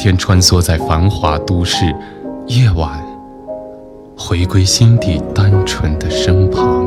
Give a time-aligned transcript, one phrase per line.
[0.00, 1.94] 天穿梭在繁华都市，
[2.46, 2.98] 夜晚
[4.16, 6.86] 回归心底单纯的身旁。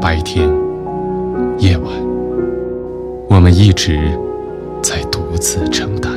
[0.00, 0.48] 白天，
[1.58, 1.90] 夜晚，
[3.28, 4.16] 我们一直
[4.84, 6.12] 在独自承担。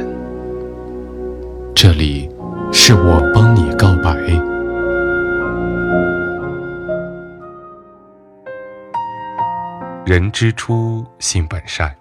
[1.74, 2.30] 这里
[2.72, 4.16] 是我帮你告白。
[10.06, 11.92] 人之初，性本善，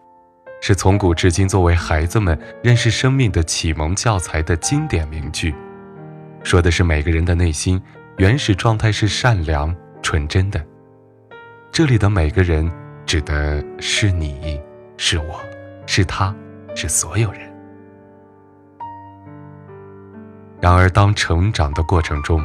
[0.67, 5.55] 是从古至今作为孩子们认识生命的启蒙教材的经典名句。
[6.43, 7.81] 说的是每个人的内心
[8.17, 9.73] 原始状态是善良、
[10.03, 10.61] 纯真的。
[11.71, 12.69] 这里的每个人，
[13.07, 14.61] 指的是你，
[14.97, 15.41] 是我，
[15.87, 16.35] 是他，
[16.75, 17.43] 是所有人。
[20.61, 22.45] 然而，当成长的过程中，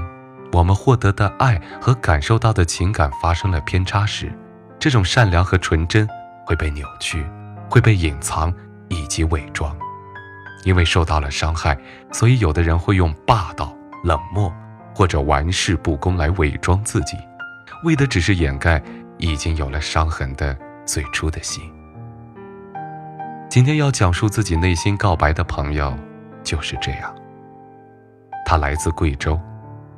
[0.51, 4.31] 我们获得的爱和感受到的情感发生了偏差时，
[4.77, 6.07] 这种善良和纯真
[6.45, 7.25] 会被扭曲，
[7.71, 8.53] 会被隐藏
[8.89, 9.75] 以及伪装。
[10.63, 11.75] 因为受到了伤害，
[12.11, 14.53] 所以有的人会用霸道、冷漠
[14.93, 17.17] 或者玩世不恭来伪装自己，
[17.83, 18.79] 为的只是掩盖
[19.17, 20.55] 已经有了伤痕的
[20.85, 21.63] 最初的心。
[23.49, 25.97] 今天要讲述自己内心告白的朋友
[26.43, 27.15] 就是这样。
[28.45, 29.39] 他来自贵州，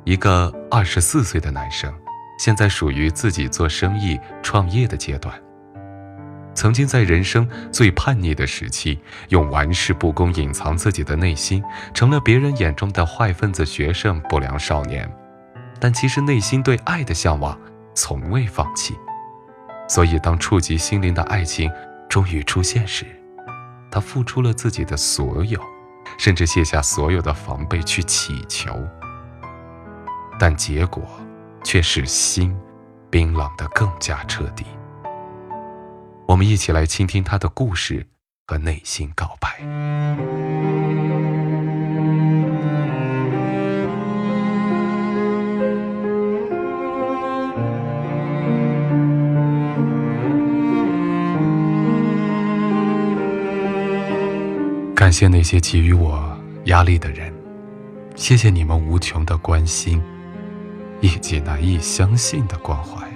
[0.04, 1.92] 一个二十四岁的男生，
[2.38, 5.43] 现在属于自己做生意、创业的阶段。
[6.54, 8.98] 曾经在人生最叛逆的时期，
[9.28, 15.10] 用玩世不恭隐藏自己的内心，成了别人眼中的坏分子、学生、不良少年。
[15.80, 17.58] 但其实内心对爱的向往
[17.94, 18.94] 从未放弃。
[19.88, 21.70] 所以，当触及心灵的爱情
[22.08, 23.04] 终于出现时，
[23.90, 25.60] 他付出了自己的所有。
[26.18, 28.78] 甚至卸下所有的防备去祈求，
[30.38, 31.02] 但结果
[31.64, 32.54] 却使心
[33.10, 34.66] 冰冷的更加彻底。
[36.26, 38.06] 我们一起来倾听他的故事
[38.46, 39.60] 和内心告白。
[54.94, 57.32] 感谢那些给予我压力的人，
[58.16, 60.02] 谢谢你们无穷的关心，
[61.00, 63.06] 以及难以相信的关怀。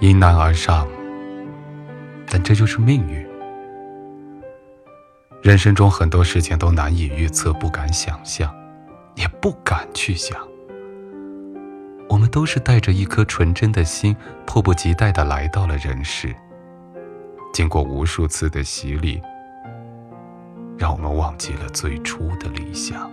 [0.00, 0.88] 迎难而上，
[2.32, 3.28] 但这就是命运。
[5.42, 8.50] 人生中很多事情都难以预测，不敢想象，
[9.16, 10.38] 也不敢去想。
[12.08, 14.16] 我们都是带着一颗纯真的心，
[14.46, 16.34] 迫不及待的来到了人世。
[17.52, 19.20] 经过无数次的洗礼。
[20.78, 23.12] 让我们忘记了最初的理想，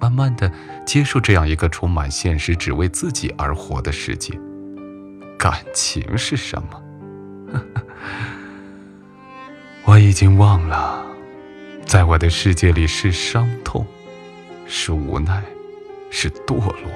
[0.00, 0.52] 慢慢的
[0.84, 4.36] 接受这样一个充满现实、只为自己而活的世界。
[5.38, 6.82] 感情是什么？
[9.84, 11.04] 我已经忘了，
[11.84, 13.84] 在我的世界里是伤痛，
[14.66, 15.42] 是无奈，
[16.10, 16.90] 是堕落，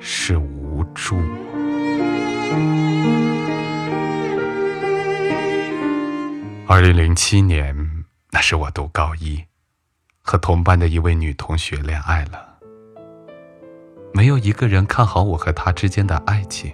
[0.00, 1.20] 是无助。
[6.66, 9.44] 二零零七年，那是我读高一，
[10.22, 12.48] 和同班的一位女同学恋爱了。
[14.12, 16.72] 没有一个人看好我和她之间的爱情，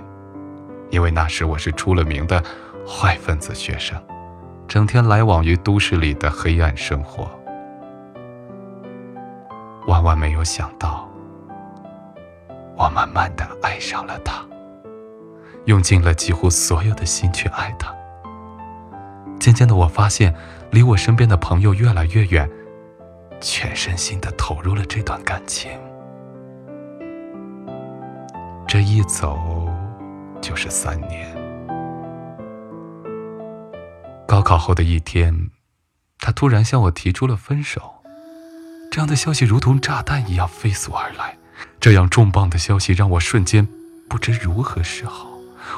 [0.90, 2.42] 因为那时我是出了名的
[2.86, 4.00] 坏分子学生，
[4.68, 7.28] 整天来往于都市里的黑暗生活。
[9.86, 11.08] 万万没有想到，
[12.76, 14.44] 我慢慢的爱上了她，
[15.66, 17.94] 用尽了几乎所有的心去爱她。
[19.38, 20.34] 渐渐的，我发现
[20.70, 22.50] 离我身边的朋友越来越远，
[23.40, 25.70] 全身心的投入了这段感情。
[28.66, 29.56] 这一走
[30.40, 31.34] 就是三年。
[34.26, 35.50] 高考后的一天，
[36.18, 37.94] 他突然向我提出了分手。
[38.90, 41.36] 这样的消息如同炸弹一样飞速而来，
[41.80, 43.66] 这样重磅的消息让我瞬间
[44.08, 45.28] 不知如何是好，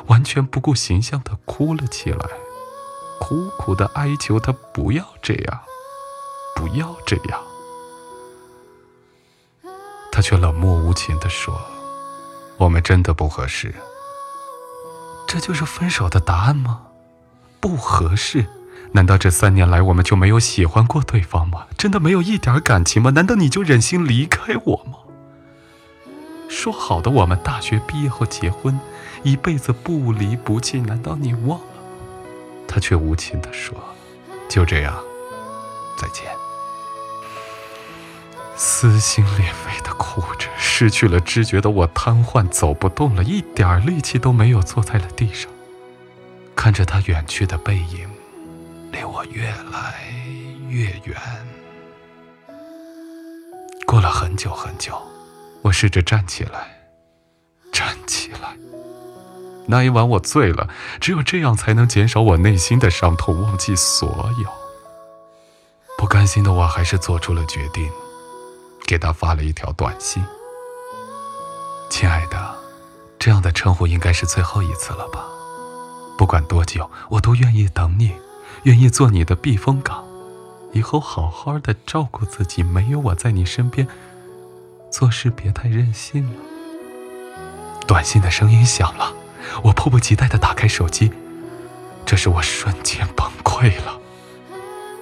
[0.07, 2.27] 完全不顾形象的哭了起来，
[3.21, 5.61] 苦苦的哀求他不要这样，
[6.55, 7.41] 不要这样。
[10.13, 11.61] 他却冷漠无情的说
[12.57, 13.75] ：“我们真的不合适。”
[15.29, 16.81] 这就是分手的答案吗？
[17.61, 18.47] 不合适。
[18.93, 21.67] 难道这三年来我们就没有喜欢过对方吗？
[21.77, 23.11] 真的没有一点感情吗？
[23.11, 24.95] 难道你就忍心离开我吗？
[26.49, 28.81] 说好的我们大学毕业后结婚，
[29.23, 31.67] 一辈子不离不弃，难道你忘了？
[32.67, 33.77] 他却无情地说
[34.49, 34.97] ：“就这样，
[36.01, 36.25] 再见。”
[38.61, 45.49] 撕心裂肺的哭着，失去了知觉的我瘫痪走不动了，一点力气都没有，坐在了地上，
[46.57, 48.11] 看着他远去的背影。
[48.91, 50.13] 离我越来
[50.69, 51.17] 越远。
[53.87, 55.01] 过了很久很久，
[55.63, 56.81] 我试着站起来，
[57.73, 58.57] 站起来。
[59.67, 60.69] 那一晚我醉了，
[61.01, 64.49] 只有这样才能减少我内心的伤痛，忘记所有。
[65.97, 67.91] 不甘心的我还是做出了决定，
[68.89, 70.25] 给他发了一条短信
[71.91, 72.57] ：“亲爱的，
[73.19, 75.27] 这样的称呼应该是最后一次了吧？
[76.17, 78.17] 不管多久，我都愿意等你。”
[78.65, 80.05] 愿意做你的避风港，
[80.73, 82.65] 以后好好的照顾自己。
[82.65, 83.87] 没有我在你身边，
[84.91, 86.33] 做事别太任性了。
[87.87, 89.13] 短信的声音响了，
[89.63, 91.13] 我迫不及待的打开手机，
[92.05, 94.01] 这时我瞬间崩溃了。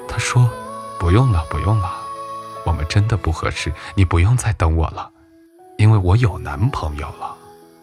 [0.06, 0.50] 他说
[1.00, 1.90] ：“不用了，不用了，
[2.66, 5.10] 我们真的不合适，你不用再等我了，
[5.78, 7.34] 因为我有男朋友了。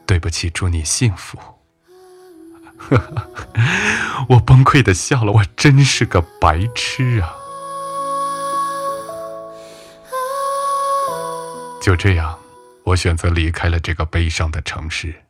[0.05, 1.39] 对不起，祝你幸福。
[4.27, 7.33] ”，我崩溃的笑了，我真是个白痴啊！
[11.81, 12.37] 就这样，
[12.83, 15.23] 我选择离开了这个悲伤的城市，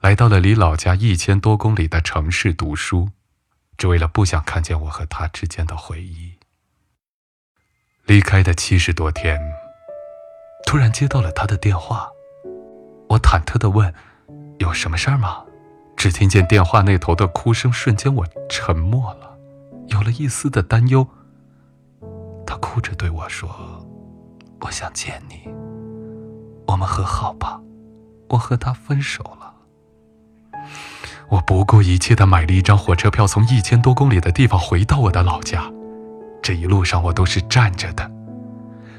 [0.00, 3.10] 来到了离老家一千多公里的城市读书，
[3.76, 6.37] 只为了不想看见我和他之间的回忆。
[8.08, 9.38] 离开的七十多天，
[10.64, 12.08] 突然接到了他的电话，
[13.10, 13.92] 我忐忑的问
[14.60, 15.44] ：“有什么事儿吗？”
[15.94, 19.36] 只听见电话那头的哭声，瞬间我沉默了，
[19.88, 21.06] 有了一丝的担忧。
[22.46, 23.86] 他哭着对我说
[24.62, 25.46] ：“我想见你，
[26.66, 27.60] 我们和好吧，
[28.30, 29.52] 我和他分手了。”
[31.28, 35.70] 我不顾一切的买了一张火车票，从一千多公里的地方回到我的老家。
[36.48, 38.10] 这一路上我都是站着的，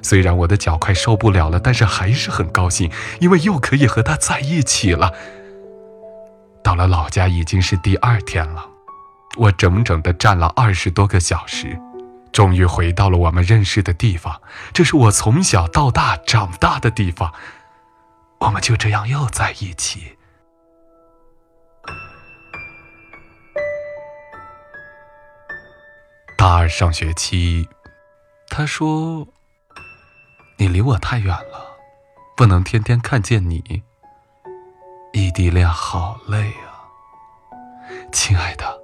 [0.04, 5.12] 虽然我的脚快受不了了，但是还是很高兴，因为又可以和他在一起了。
[6.64, 8.64] 到了老家已经是第二天了，
[9.36, 11.76] 我整整的站了二十多个小时，
[12.32, 14.40] 终于回到了我们认识的地方。
[14.72, 17.34] 这是我从小到大长大的地方，
[18.42, 20.19] 我们就这样又在一起。
[26.40, 27.68] 大二上学期，
[28.48, 29.28] 他说
[30.56, 31.76] ：“你离我太远了，
[32.38, 33.84] 不能天天看见你。”
[35.12, 36.88] 异地恋好累啊，
[38.14, 38.80] 亲爱的，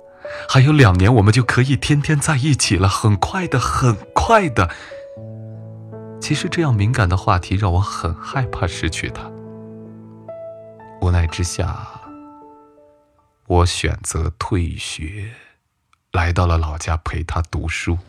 [0.49, 4.69] 还有两年我们就可以天天在一起了，很快的，很快的。
[6.19, 9.31] 其实这样敏感的话题让我很害怕失去他。
[10.99, 11.87] 无奈之下，
[13.47, 15.31] 我选择退学，
[16.15, 17.99] 来到了老家陪他读书。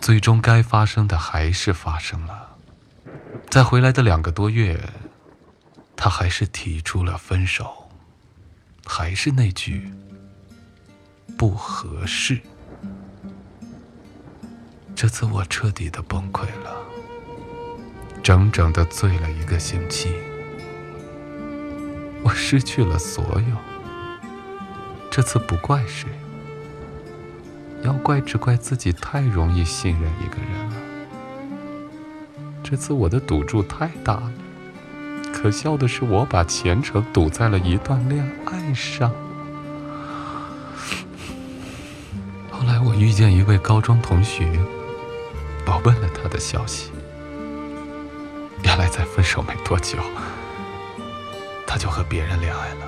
[0.00, 2.50] 最终该发生的还是发生了，
[3.50, 4.78] 在回来的两个多月。
[5.96, 7.90] 他还是提出了分手，
[8.86, 9.92] 还是那句
[11.36, 12.40] 不合适。
[14.94, 16.76] 这次我彻底的崩溃了，
[18.22, 20.14] 整整的醉了一个星期，
[22.22, 23.56] 我失去了所有。
[25.10, 26.08] 这次不怪谁，
[27.82, 30.76] 要怪只怪自己太容易信任一个人了。
[32.62, 34.32] 这次我的赌注太大了。
[35.32, 39.12] 可笑的是，我把前程赌在了一段恋爱上。
[42.50, 44.50] 后来我遇见一位高中同学，
[45.66, 46.90] 我问了他的消息，
[48.64, 49.98] 原来在分手没多久，
[51.66, 52.80] 他就和别人恋爱了。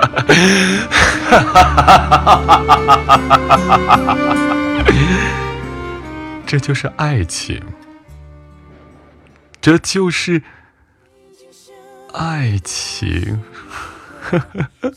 [6.46, 7.62] 这就是爱情，
[9.60, 10.42] 这就是
[12.12, 13.40] 爱情。
[14.20, 14.90] 哈哈哈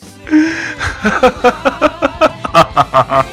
[0.93, 1.09] 哈哈！
[1.09, 3.25] 哈哈哈哈哈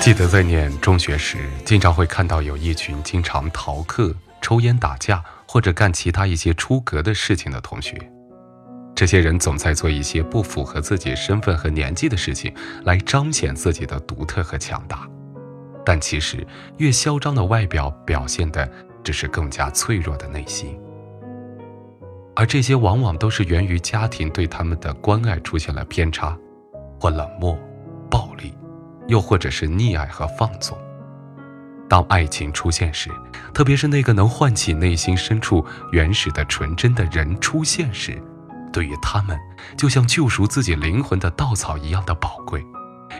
[0.00, 7.94] 记得在念中学时，经常会看到有一群经常逃课、抽烟、打架或者干其他一些出格的事情的同学。
[8.94, 12.50] 这些人总在做一些不符合自己身份和年纪的事情，
[12.84, 15.06] 来彰显自己的独特和强大。
[15.84, 16.46] 但其实，
[16.78, 18.66] 越嚣张的外表表现的
[19.04, 20.80] 只是更加脆弱的内心。
[22.34, 26.34] 而这些往往都是源于家庭对他们的关爱出现了偏差，
[26.98, 27.58] 或冷漠、
[28.10, 28.54] 暴力。
[29.10, 30.78] 又或者是溺爱和放纵。
[31.88, 33.10] 当爱情出现时，
[33.52, 38.22] 特别是那个能唤起内心深处原始的纯真的人出现时，
[38.72, 39.36] 对于他们，
[39.76, 42.64] 就像救赎自己灵魂的稻草一样的宝贵，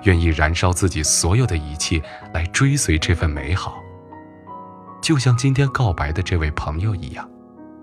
[0.05, 2.01] 愿意燃烧自己所有的一切
[2.33, 3.75] 来追随这份美好。
[5.03, 7.29] 就像今天告白的这位朋友一样，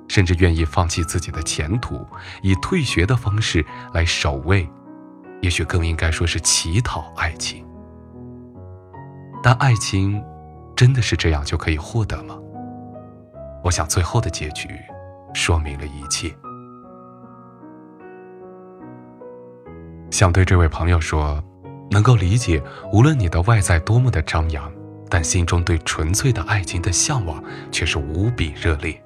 [0.07, 2.07] 甚至愿意放弃自己的前途，
[2.41, 4.65] 以退学的方式来守卫，
[5.41, 7.66] 也许更应该说是乞讨爱情。
[9.49, 10.21] 但爱情
[10.75, 12.37] 真的是这样就可以获得吗？
[13.63, 14.67] 我想最后的结局
[15.33, 16.35] 说明了一切。
[20.11, 21.41] 想对这位朋友说，
[21.89, 22.61] 能够理解，
[22.91, 24.69] 无论你的外在多么的张扬，
[25.09, 29.01] 但心中对纯粹的爱情的向往却是无比热烈。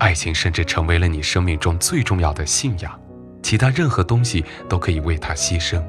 [0.00, 3.00] 爱情甚至成为了你生命中最重要的信仰，
[3.44, 5.80] 其他任何东西都可以为它牺牲。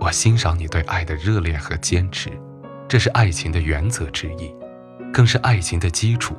[0.00, 2.30] 我欣赏你对爱的热烈和坚持，
[2.88, 4.50] 这是爱情的原则之一，
[5.12, 6.34] 更是爱情的基础。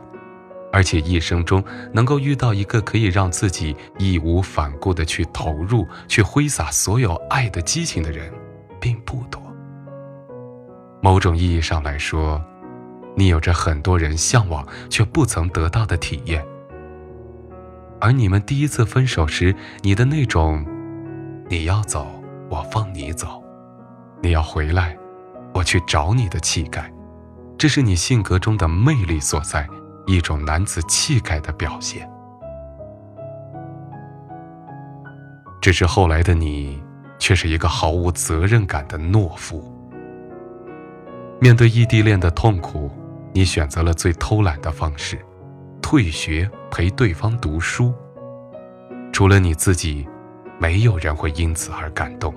[0.74, 1.64] 而且一生中
[1.94, 8.32] 能够遇到一个可以让自己义无反顾的去投入、去挥洒所有爱的激情的人，
[8.80, 9.40] 并不多。
[11.02, 12.42] 某种意义上来说，
[13.16, 16.44] 你有着很多人向往却不曾得到的体验。
[18.00, 20.66] 而你们第一次分手时，你的那种
[21.50, 22.08] “你要走，
[22.50, 23.44] 我放你走”。
[24.24, 24.96] 你要回来，
[25.54, 26.92] 我去找你的气概，
[27.58, 29.68] 这是你性格中的魅力所在，
[30.06, 32.08] 一种男子气概的表现。
[35.60, 36.82] 只是后来的你，
[37.18, 39.64] 却是一个毫无责任感的懦夫。
[41.40, 42.92] 面对异地恋的痛苦，
[43.34, 45.20] 你选择了最偷懒的方式，
[45.82, 47.92] 退学陪对方读书。
[49.12, 50.08] 除了你自己，
[50.60, 52.32] 没有人会因此而感动。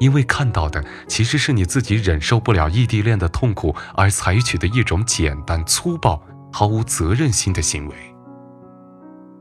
[0.00, 6.20] 因为看到的其实是你自己忍受不了异地恋的痛苦而采取的一种简单粗暴、
[6.52, 7.94] 毫无责任心的行为，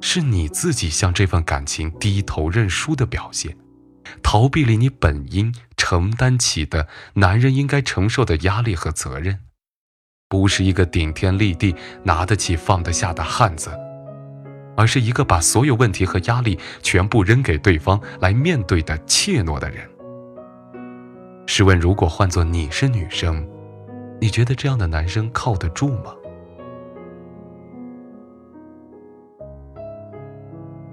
[0.01, 3.58] 是你自己向这份感情低头认输的表现，
[4.22, 9.39] 逃避了你本应承担起的男人应该承受的压力和责任，
[10.29, 13.72] 不是一个顶天立地、拿得起放得下的汉子，
[14.77, 19.89] 而是一个把所有问题和压力全部扔给对方来面对的怯懦的人。
[21.53, 23.46] 试问，如果换做你是女生，
[24.22, 26.15] 你觉得这样的男生靠得住吗？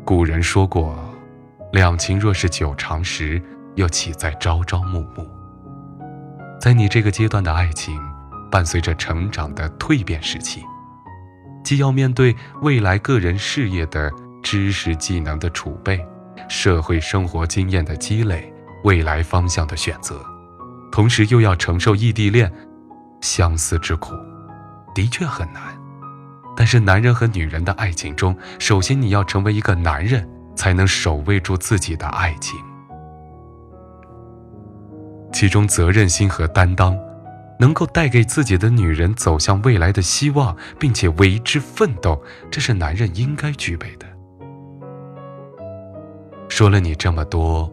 [0.05, 0.99] 古人说过
[1.71, 3.41] ：“两情若是久长时，
[3.77, 5.25] 又岂在朝朝暮暮。”
[6.61, 7.97] 在你这个阶段的爱情，
[8.51, 10.65] 伴随着成长的蜕变时期，
[11.63, 14.11] 既要面对未来个人事业的
[14.43, 16.05] 知识技能的储备、
[16.49, 20.21] 社会生活经验的积累、未来方向的选择。
[20.99, 22.53] 同时又要承受异地恋、
[23.21, 24.17] 相思之苦，
[24.97, 25.63] 的确很难。
[26.57, 32.59] 但是男人和女人的爱情中，首先你要成为一个男人，才能守卫住自己的爱情。
[35.33, 36.99] 其中责任心和担当，
[37.61, 44.07] 能够带给自己的女人走向未来的希望，并且为之奋斗，这是男人应该具备的。
[46.49, 47.73] 说了你这么多，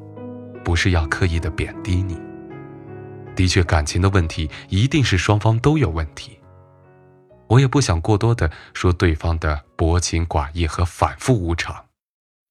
[0.64, 2.24] 不是要刻意的贬低你。
[3.36, 6.40] 的确，感情的问题一定是双方都有问题。
[7.48, 11.86] 我也不想过多的说对方的薄情寡义和反复无常，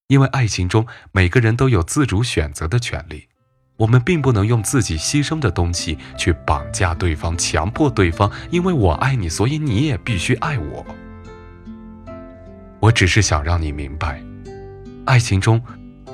[0.07, 3.26] 因为爱情中每个人都有自主选择的权利，
[3.76, 10.87] 我们并不能用自己牺牲的东西去绑架对方，强迫对方，因为我爱你，所以你也必须爱我。
[12.79, 14.23] 我只是想让你明白，
[15.07, 15.61] 爱情中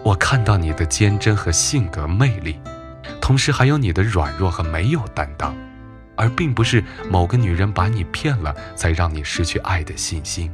[0.03, 2.59] 我看到你的坚贞和性格魅力，
[3.21, 5.55] 同时还有你的软弱和没有担当，
[6.17, 10.51] 而并不是某个女人把你骗了，才让你失去爱的信心。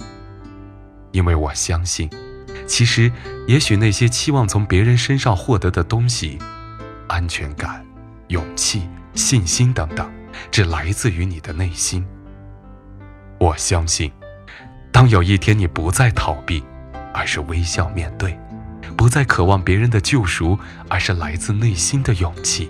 [1.13, 2.11] 因为我相信，
[2.67, 3.11] 其实
[3.47, 6.39] 也许那些期望从别人身上获得的东西，
[7.09, 7.85] 安全感、
[8.29, 10.13] 勇气、信心等等，
[10.51, 12.07] 只来自于你的内心。
[13.39, 14.13] 我相信，
[14.93, 16.63] 当有一天你不再逃避，
[17.15, 18.39] 而是微笑面对。
[19.07, 20.59] 不再渴望别人的救赎，
[20.89, 22.69] 而是来自内心的勇气；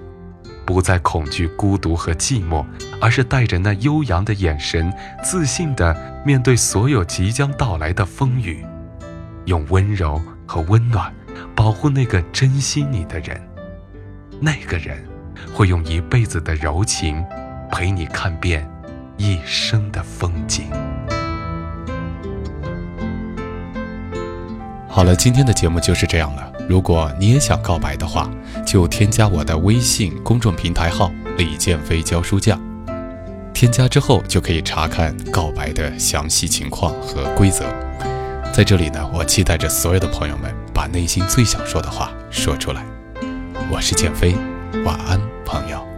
[0.66, 2.62] 不再恐惧孤独和寂寞，
[3.00, 4.92] 而是带着那悠扬的眼神，
[5.24, 8.62] 自信地面对所有即将到来的风雨，
[9.46, 11.10] 用温柔和温暖
[11.54, 13.40] 保护那个珍惜你的人。
[14.38, 15.02] 那个人
[15.54, 17.24] 会用一辈子的柔情
[17.72, 18.70] 陪你看遍
[19.16, 20.66] 一生的风景。
[24.96, 26.52] 好了，今天的节目就是这样了。
[26.66, 28.30] 如果你也想告白的话，
[28.64, 32.58] 就添加我的微信公众平台号“李建飞教书匠”。
[33.52, 37.66] 添加之后就可以查看告白的详细情况和规则。
[38.54, 42.82] 在这里呢，我期待着所有的朋友们把内心最想说的话说出来。
[43.70, 44.34] 我是建飞，
[44.82, 45.95] 晚安，朋友。